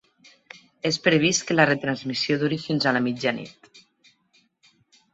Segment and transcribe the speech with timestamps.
[0.89, 3.73] És previst que la retransmissió duri fins a la mitjanit.